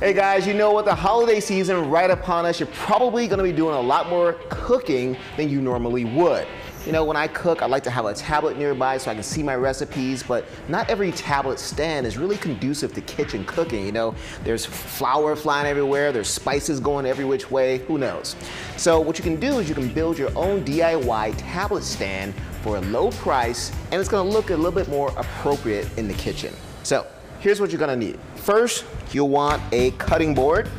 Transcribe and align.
Hey 0.00 0.14
guys, 0.14 0.46
you 0.46 0.54
know 0.54 0.72
what? 0.72 0.86
The 0.86 0.94
holiday 0.94 1.40
season 1.40 1.90
right 1.90 2.10
upon 2.10 2.46
us, 2.46 2.58
you're 2.58 2.70
probably 2.72 3.28
gonna 3.28 3.42
be 3.42 3.52
doing 3.52 3.74
a 3.74 3.80
lot 3.82 4.08
more 4.08 4.32
cooking 4.48 5.14
than 5.36 5.50
you 5.50 5.60
normally 5.60 6.06
would. 6.06 6.46
You 6.86 6.92
know, 6.92 7.04
when 7.04 7.18
I 7.18 7.28
cook, 7.28 7.60
I 7.60 7.66
like 7.66 7.82
to 7.82 7.90
have 7.90 8.06
a 8.06 8.14
tablet 8.14 8.56
nearby 8.56 8.96
so 8.96 9.10
I 9.10 9.14
can 9.14 9.22
see 9.22 9.42
my 9.42 9.56
recipes, 9.56 10.22
but 10.22 10.46
not 10.70 10.88
every 10.88 11.12
tablet 11.12 11.58
stand 11.58 12.06
is 12.06 12.16
really 12.16 12.38
conducive 12.38 12.94
to 12.94 13.02
kitchen 13.02 13.44
cooking. 13.44 13.84
You 13.84 13.92
know, 13.92 14.14
there's 14.42 14.64
flour 14.64 15.36
flying 15.36 15.66
everywhere, 15.66 16.12
there's 16.12 16.30
spices 16.30 16.80
going 16.80 17.04
every 17.04 17.26
which 17.26 17.50
way, 17.50 17.80
who 17.80 17.98
knows? 17.98 18.36
So 18.78 19.00
what 19.00 19.18
you 19.18 19.22
can 19.22 19.38
do 19.38 19.58
is 19.58 19.68
you 19.68 19.74
can 19.74 19.92
build 19.92 20.16
your 20.16 20.34
own 20.34 20.64
DIY 20.64 21.34
tablet 21.36 21.84
stand 21.84 22.32
for 22.62 22.78
a 22.78 22.80
low 22.80 23.10
price, 23.10 23.70
and 23.92 24.00
it's 24.00 24.08
gonna 24.08 24.30
look 24.30 24.48
a 24.48 24.56
little 24.56 24.72
bit 24.72 24.88
more 24.88 25.10
appropriate 25.18 25.86
in 25.98 26.08
the 26.08 26.14
kitchen. 26.14 26.54
So 26.84 27.06
here's 27.40 27.60
what 27.60 27.70
you're 27.70 27.80
gonna 27.80 27.96
need. 27.96 28.18
First, 28.36 28.84
you'll 29.12 29.30
want 29.30 29.62
a 29.72 29.90
cutting 29.92 30.34
board, 30.34 30.70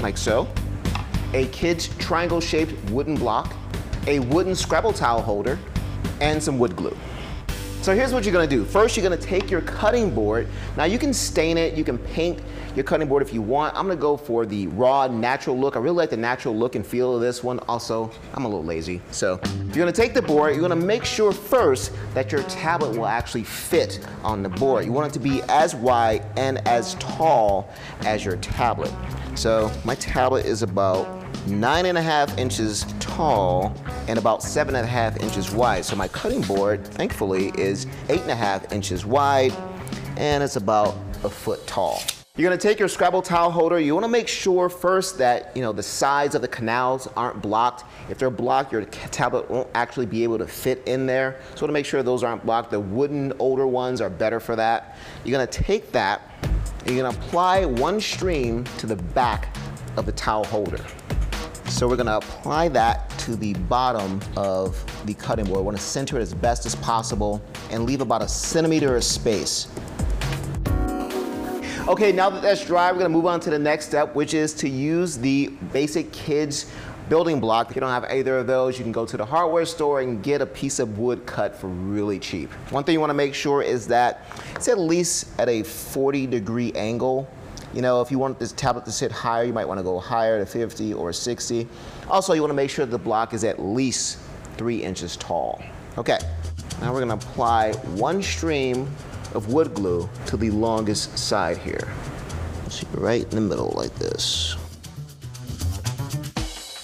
like 0.00 0.16
so, 0.16 0.48
a 1.34 1.46
kid's 1.48 1.88
triangle 1.98 2.40
shaped 2.40 2.72
wooden 2.90 3.14
block, 3.16 3.54
a 4.06 4.20
wooden 4.20 4.54
Scrabble 4.54 4.92
towel 4.92 5.20
holder, 5.20 5.58
and 6.20 6.42
some 6.42 6.58
wood 6.58 6.74
glue. 6.74 6.96
So 7.86 7.94
here's 7.94 8.12
what 8.12 8.24
you're 8.24 8.32
gonna 8.32 8.48
do. 8.48 8.64
First, 8.64 8.96
you're 8.96 9.04
gonna 9.04 9.16
take 9.16 9.48
your 9.48 9.60
cutting 9.60 10.12
board. 10.12 10.48
Now 10.76 10.86
you 10.86 10.98
can 10.98 11.14
stain 11.14 11.56
it, 11.56 11.74
you 11.74 11.84
can 11.84 11.98
paint 11.98 12.40
your 12.74 12.82
cutting 12.82 13.06
board 13.06 13.22
if 13.22 13.32
you 13.32 13.40
want. 13.40 13.76
I'm 13.76 13.86
gonna 13.86 13.94
go 13.94 14.16
for 14.16 14.44
the 14.44 14.66
raw, 14.66 15.06
natural 15.06 15.56
look. 15.56 15.76
I 15.76 15.78
really 15.78 15.94
like 15.94 16.10
the 16.10 16.16
natural 16.16 16.56
look 16.56 16.74
and 16.74 16.84
feel 16.84 17.14
of 17.14 17.20
this 17.20 17.44
one. 17.44 17.60
Also, 17.68 18.10
I'm 18.34 18.44
a 18.44 18.48
little 18.48 18.64
lazy. 18.64 19.00
So 19.12 19.38
if 19.44 19.76
you're 19.76 19.84
gonna 19.84 19.92
take 19.92 20.14
the 20.14 20.22
board, 20.22 20.54
you're 20.56 20.62
gonna 20.62 20.74
make 20.74 21.04
sure 21.04 21.30
first 21.30 21.92
that 22.12 22.32
your 22.32 22.42
tablet 22.42 22.90
will 22.98 23.06
actually 23.06 23.44
fit 23.44 24.04
on 24.24 24.42
the 24.42 24.48
board. 24.48 24.84
You 24.84 24.90
want 24.90 25.06
it 25.06 25.12
to 25.12 25.20
be 25.20 25.40
as 25.42 25.76
wide 25.76 26.24
and 26.36 26.66
as 26.66 26.96
tall 26.96 27.70
as 28.00 28.24
your 28.24 28.36
tablet. 28.38 28.92
So 29.36 29.70
my 29.84 29.94
tablet 29.94 30.44
is 30.44 30.64
about 30.64 31.25
nine 31.46 31.86
and 31.86 31.96
a 31.96 32.02
half 32.02 32.36
inches 32.38 32.84
tall 33.00 33.74
and 34.08 34.18
about 34.18 34.42
seven 34.42 34.74
and 34.76 34.84
a 34.84 34.88
half 34.88 35.16
inches 35.22 35.52
wide. 35.52 35.84
So 35.84 35.96
my 35.96 36.08
cutting 36.08 36.42
board, 36.42 36.86
thankfully, 36.86 37.52
is 37.56 37.86
eight 38.08 38.20
and 38.22 38.30
a 38.30 38.36
half 38.36 38.72
inches 38.72 39.04
wide 39.06 39.52
and 40.16 40.42
it's 40.42 40.56
about 40.56 40.96
a 41.24 41.30
foot 41.30 41.66
tall. 41.66 42.02
You're 42.36 42.50
gonna 42.50 42.60
take 42.60 42.78
your 42.78 42.88
Scrabble 42.88 43.22
towel 43.22 43.50
holder. 43.50 43.80
You 43.80 43.94
wanna 43.94 44.08
make 44.08 44.28
sure 44.28 44.68
first 44.68 45.16
that 45.16 45.56
you 45.56 45.62
know 45.62 45.72
the 45.72 45.82
sides 45.82 46.34
of 46.34 46.42
the 46.42 46.48
canals 46.48 47.08
aren't 47.16 47.40
blocked. 47.40 47.84
If 48.10 48.18
they're 48.18 48.28
blocked, 48.28 48.72
your 48.72 48.84
tablet 48.84 49.50
won't 49.50 49.68
actually 49.74 50.04
be 50.04 50.22
able 50.22 50.36
to 50.36 50.46
fit 50.46 50.82
in 50.84 51.06
there. 51.06 51.40
So 51.54 51.66
to 51.66 51.72
make 51.72 51.86
sure 51.86 52.02
those 52.02 52.22
aren't 52.22 52.44
blocked, 52.44 52.70
the 52.70 52.80
wooden 52.80 53.32
older 53.38 53.66
ones 53.66 54.02
are 54.02 54.10
better 54.10 54.38
for 54.38 54.54
that. 54.54 54.98
You're 55.24 55.32
gonna 55.32 55.46
take 55.46 55.92
that 55.92 56.20
and 56.84 56.94
you're 56.94 57.04
gonna 57.04 57.16
apply 57.16 57.64
one 57.64 58.02
stream 58.02 58.64
to 58.78 58.86
the 58.86 58.96
back 58.96 59.56
of 59.96 60.04
the 60.04 60.12
towel 60.12 60.44
holder. 60.44 60.84
So 61.76 61.86
we're 61.86 61.96
gonna 61.96 62.16
apply 62.16 62.68
that 62.68 63.10
to 63.18 63.36
the 63.36 63.52
bottom 63.52 64.18
of 64.34 64.82
the 65.04 65.12
cutting 65.12 65.44
board. 65.44 65.58
We 65.58 65.64
wanna 65.66 65.76
center 65.76 66.16
it 66.16 66.22
as 66.22 66.32
best 66.32 66.64
as 66.64 66.74
possible 66.74 67.42
and 67.70 67.84
leave 67.84 68.00
about 68.00 68.22
a 68.22 68.28
centimeter 68.28 68.96
of 68.96 69.04
space. 69.04 69.68
Okay, 71.86 72.12
now 72.12 72.30
that 72.30 72.40
that's 72.40 72.64
dry, 72.64 72.90
we're 72.90 73.00
gonna 73.00 73.10
move 73.10 73.26
on 73.26 73.40
to 73.40 73.50
the 73.50 73.58
next 73.58 73.88
step, 73.88 74.14
which 74.14 74.32
is 74.32 74.54
to 74.54 74.70
use 74.70 75.18
the 75.18 75.48
basic 75.74 76.10
kids 76.12 76.72
building 77.10 77.40
block. 77.40 77.68
If 77.68 77.76
you 77.76 77.80
don't 77.80 77.90
have 77.90 78.04
either 78.04 78.38
of 78.38 78.46
those, 78.46 78.78
you 78.78 78.82
can 78.82 78.90
go 78.90 79.04
to 79.04 79.18
the 79.18 79.26
hardware 79.26 79.66
store 79.66 80.00
and 80.00 80.22
get 80.22 80.40
a 80.40 80.46
piece 80.46 80.78
of 80.78 80.98
wood 80.98 81.26
cut 81.26 81.54
for 81.54 81.66
really 81.66 82.18
cheap. 82.18 82.50
One 82.70 82.84
thing 82.84 82.94
you 82.94 83.00
wanna 83.00 83.12
make 83.12 83.34
sure 83.34 83.60
is 83.60 83.86
that 83.88 84.24
it's 84.54 84.68
at 84.68 84.78
least 84.78 85.38
at 85.38 85.50
a 85.50 85.62
40 85.62 86.26
degree 86.26 86.72
angle. 86.72 87.28
You 87.74 87.82
know, 87.82 88.00
if 88.00 88.10
you 88.10 88.18
want 88.18 88.38
this 88.38 88.52
tablet 88.52 88.84
to 88.86 88.92
sit 88.92 89.12
higher, 89.12 89.44
you 89.44 89.52
might 89.52 89.66
wanna 89.66 89.82
go 89.82 89.98
higher 89.98 90.38
to 90.38 90.46
50 90.46 90.94
or 90.94 91.12
60. 91.12 91.68
Also, 92.08 92.32
you 92.32 92.40
wanna 92.40 92.54
make 92.54 92.70
sure 92.70 92.86
the 92.86 92.98
block 92.98 93.34
is 93.34 93.44
at 93.44 93.62
least 93.62 94.18
three 94.56 94.82
inches 94.82 95.16
tall. 95.16 95.62
Okay, 95.98 96.18
now 96.80 96.92
we're 96.92 97.00
gonna 97.00 97.14
apply 97.14 97.72
one 97.72 98.22
stream 98.22 98.88
of 99.34 99.52
wood 99.52 99.74
glue 99.74 100.08
to 100.26 100.36
the 100.36 100.50
longest 100.50 101.18
side 101.18 101.58
here. 101.58 101.88
See, 102.68 102.86
right 102.94 103.22
in 103.22 103.30
the 103.30 103.40
middle 103.40 103.72
like 103.76 103.94
this. 103.96 104.56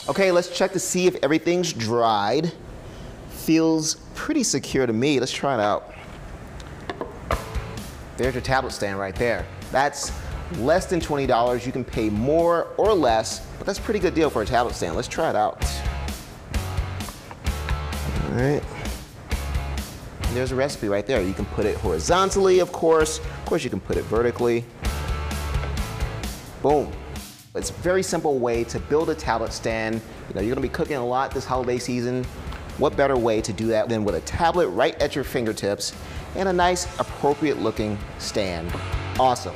Okay, 0.09 0.32
let's 0.32 0.49
check 0.56 0.72
to 0.72 0.78
see 0.78 1.06
if 1.06 1.16
everything's 1.22 1.72
dried. 1.72 2.53
Feels 3.31 3.97
pretty 4.14 4.43
secure 4.43 4.87
to 4.87 4.93
me. 4.93 5.20
Let's 5.20 5.32
try 5.32 5.54
it 5.54 5.60
out. 5.60 5.94
There's 8.16 8.34
your 8.34 8.43
tablet 8.43 8.72
stand 8.72 8.99
right 8.99 9.14
there. 9.14 9.47
That's 9.70 10.12
less 10.58 10.86
than 10.86 11.00
$20. 11.00 11.66
You 11.66 11.72
can 11.72 11.84
pay 11.84 12.10
more 12.10 12.68
or 12.76 12.92
less, 12.94 13.46
but 13.58 13.66
that's 13.66 13.78
a 13.78 13.82
pretty 13.82 14.00
good 14.00 14.14
deal 14.14 14.30
for 14.30 14.42
a 14.42 14.46
tablet 14.46 14.74
stand. 14.74 14.96
Let's 14.96 15.08
try 15.08 15.30
it 15.30 15.36
out. 15.36 15.62
All 18.24 18.30
right. 18.32 18.62
And 20.22 20.36
there's 20.36 20.52
a 20.52 20.56
recipe 20.56 20.88
right 20.88 21.06
there. 21.06 21.22
You 21.22 21.34
can 21.34 21.44
put 21.46 21.66
it 21.66 21.76
horizontally, 21.76 22.60
of 22.60 22.72
course. 22.72 23.18
Of 23.18 23.44
course, 23.44 23.64
you 23.64 23.70
can 23.70 23.80
put 23.80 23.96
it 23.96 24.04
vertically. 24.04 24.64
Boom. 26.62 26.90
It's 27.54 27.69
a 27.69 27.74
very 27.74 28.02
simple 28.02 28.38
way 28.38 28.64
to 28.64 28.80
build 28.80 29.10
a 29.10 29.14
tablet 29.14 29.52
stand. 29.52 30.00
You 30.28 30.34
know, 30.34 30.40
you're 30.40 30.54
gonna 30.54 30.62
be 30.62 30.70
cooking 30.70 30.96
a 30.96 31.06
lot 31.06 31.32
this 31.32 31.44
holiday 31.44 31.78
season. 31.78 32.24
What 32.78 32.96
better 32.96 33.16
way 33.19 33.42
to 33.42 33.52
do 33.52 33.66
that 33.66 33.90
than 33.90 34.04
with 34.04 34.14
a 34.14 34.22
tablet 34.22 34.69
right 34.69 35.00
at 35.02 35.14
your 35.14 35.24
fingertips 35.24 35.92
and 36.34 36.48
a 36.48 36.52
nice, 36.52 36.86
appropriate 36.98 37.58
looking 37.58 37.98
stand. 38.19 38.72
Awesome. 39.20 39.54